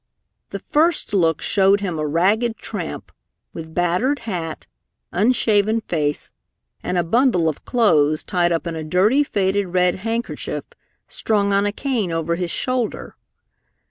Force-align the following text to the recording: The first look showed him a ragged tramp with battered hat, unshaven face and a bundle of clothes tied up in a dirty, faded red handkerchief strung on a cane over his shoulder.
The 0.49 0.57
first 0.57 1.13
look 1.13 1.43
showed 1.43 1.79
him 1.81 1.99
a 1.99 2.07
ragged 2.07 2.57
tramp 2.57 3.11
with 3.53 3.75
battered 3.75 4.17
hat, 4.17 4.65
unshaven 5.11 5.81
face 5.81 6.31
and 6.81 6.97
a 6.97 7.03
bundle 7.03 7.47
of 7.47 7.65
clothes 7.65 8.23
tied 8.23 8.51
up 8.51 8.65
in 8.65 8.75
a 8.75 8.83
dirty, 8.83 9.23
faded 9.23 9.67
red 9.67 9.97
handkerchief 9.97 10.63
strung 11.07 11.53
on 11.53 11.67
a 11.67 11.71
cane 11.71 12.11
over 12.11 12.33
his 12.33 12.49
shoulder. 12.49 13.15